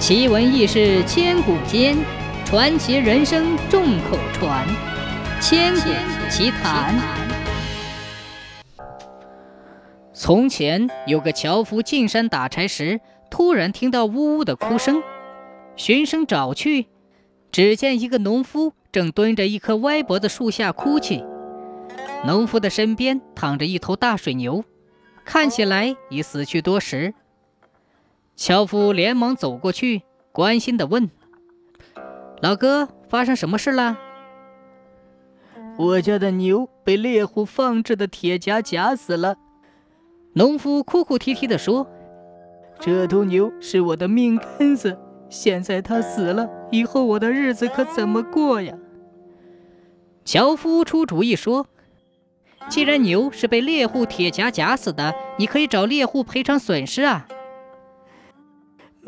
[0.00, 1.94] 奇闻异事千古间，
[2.46, 4.66] 传奇人生众口传。
[5.42, 5.90] 千古
[6.30, 6.98] 奇谈。
[10.14, 12.98] 从前有个樵夫进山打柴时，
[13.30, 15.02] 突然听到呜呜的哭声，
[15.76, 16.86] 循声找去，
[17.52, 21.22] 只见一个农夫正蹲着一棵歪脖子树下哭泣。
[22.24, 24.64] 农夫的身边躺着一头大水牛，
[25.26, 27.12] 看起来已死去多时。
[28.40, 30.00] 樵夫连忙走过去，
[30.32, 31.10] 关心地问
[32.40, 33.98] ：“老哥，发生什么事了
[35.76, 39.36] ？”“我家的牛被猎户放置的铁夹夹死了。”
[40.32, 41.86] 农夫哭哭啼啼地说
[42.80, 48.74] ：“这头牛是我的命根子，现在它死了，以后我的日子可怎么过呀？”
[50.24, 51.66] 樵夫出主意说
[52.70, 57.28] ：“既然牛是被猎户铁夹夹死的，你可以找猎户赔偿损失啊。”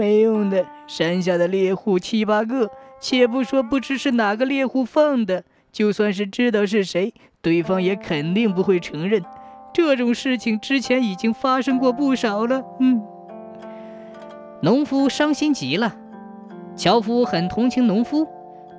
[0.02, 2.68] 没用的，山下的猎户七八个，
[3.00, 9.22] 且不说不知是哪个猎户放的，就算是知道是谁，对方也肯定不会承认。
[9.72, 12.64] 这种事情之前已经发生过不少了。
[12.80, 13.00] 嗯，
[14.60, 15.94] 农夫伤心极了。
[16.74, 18.26] 樵夫很同情农夫，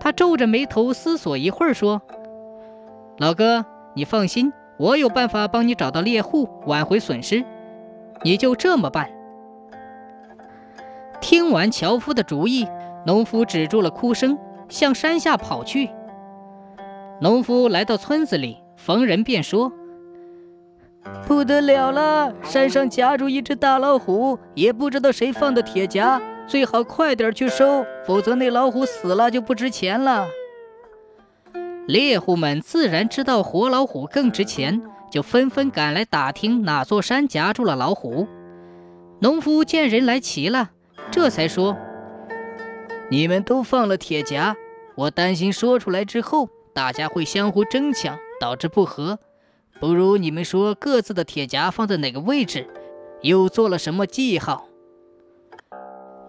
[0.02, 2.02] 他皱着眉头思索一会儿，说
[3.18, 7.46] ：“老哥，你放心，我有办法帮你找到猎户，挽回损失。
[8.24, 9.10] 你就这么办。”
[11.24, 12.68] 听完樵夫的主意，
[13.06, 15.90] 农夫止住了哭声，向山下跑去。
[17.22, 19.72] 农夫来到村子里，逢人便说
[21.26, 30.28] ：“不得了了，山上夹住一只大老虎，也不知道谁放的铁夹，最好快点去收，否则那老虎死了就不值钱了。”
[31.88, 38.28] 猎户们自然知道活老虎更值钱，就纷纷赶来打听哪座山夹住了老虎。
[39.22, 40.72] 农夫见人来齐了。
[41.14, 41.78] 这才说
[43.12, 44.56] ：“你们都放了铁夹，
[44.96, 49.20] 我担心说出来之后，大家会相互争抢，导致不和。
[49.80, 52.68] 不如你们说各自的铁夹放在哪个位置，
[53.22, 54.68] 又做了什么记号？”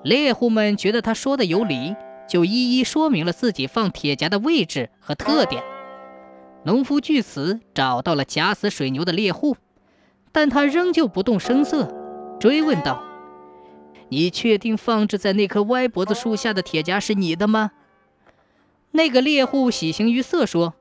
[0.05, 1.97] 猎户们觉得他说的有理，
[2.29, 5.65] 就一一说明了自己放铁夹的位置和特点。
[6.65, 9.57] 农夫据此找到了夹死水牛的猎户，
[10.31, 11.89] 但他仍旧不动声色，
[12.39, 13.03] 追问道。
[14.09, 17.73] 你确定放置在那棵歪脖子树下的铁夹是你的吗？
[18.93, 20.75] 那个猎户喜形于色说：“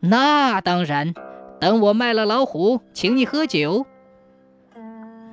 [0.00, 1.14] 那当然，
[1.60, 3.86] 等我卖了老虎，请你喝酒。”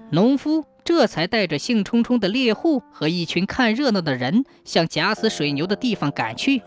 [0.09, 6.63] 农夫这才带着兴冲冲的猎户和一群看热闹的人向夹死水牛的地方赶去。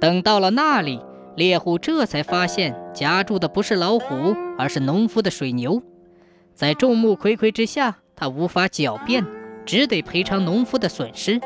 [0.00, 1.00] 等到了那里，
[1.36, 5.82] 猎户这才发现夹住的不是老虎，而是农夫的水牛。
[6.54, 9.26] 在众目睽睽之下，他无法狡辩。
[9.64, 11.40] 只得赔偿农夫的损失。